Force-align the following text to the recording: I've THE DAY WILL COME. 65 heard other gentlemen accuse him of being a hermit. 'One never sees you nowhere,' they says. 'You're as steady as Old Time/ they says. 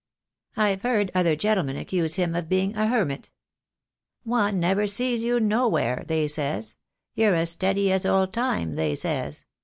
I've 0.57 0.81
THE 0.81 0.81
DAY 0.81 0.93
WILL 0.95 0.95
COME. 0.95 1.07
65 1.09 1.11
heard 1.11 1.11
other 1.21 1.35
gentlemen 1.35 1.75
accuse 1.77 2.15
him 2.15 2.33
of 2.33 2.49
being 2.49 2.75
a 2.75 2.87
hermit. 2.87 3.29
'One 4.23 4.59
never 4.59 4.87
sees 4.87 5.23
you 5.23 5.39
nowhere,' 5.39 6.05
they 6.07 6.27
says. 6.27 6.75
'You're 7.13 7.35
as 7.35 7.51
steady 7.51 7.91
as 7.91 8.03
Old 8.03 8.33
Time/ 8.33 8.73
they 8.77 8.95
says. 8.95 9.45